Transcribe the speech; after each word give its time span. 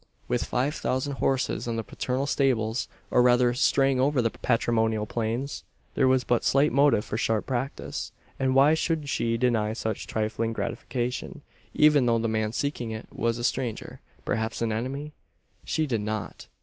With 0.27 0.45
five 0.45 0.73
thousand 0.73 1.17
horses 1.17 1.67
in 1.67 1.75
the 1.75 1.83
paternal 1.83 2.25
stables, 2.25 2.87
or 3.11 3.21
rather 3.21 3.53
straying 3.53 3.99
over 3.99 4.19
the 4.19 4.31
patrimonial 4.31 5.05
plains, 5.05 5.63
there 5.93 6.07
was 6.07 6.23
but 6.23 6.43
slight 6.43 6.71
motive 6.71 7.05
for 7.05 7.17
sharp 7.19 7.45
practice; 7.45 8.11
and 8.39 8.55
why 8.55 8.73
should 8.73 9.07
she 9.09 9.37
deny 9.37 9.73
such 9.73 10.07
trifling 10.07 10.53
gratification, 10.53 11.43
even 11.75 12.07
though 12.07 12.17
the 12.17 12.27
man 12.27 12.51
seeking 12.51 12.89
it 12.89 13.09
was 13.11 13.37
a 13.37 13.43
stranger 13.43 14.01
perhaps 14.25 14.59
an 14.59 14.71
enemy? 14.71 15.13
She 15.65 15.85
did 15.85 16.01
not. 16.01 16.47